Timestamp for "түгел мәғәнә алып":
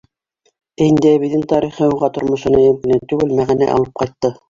3.15-3.97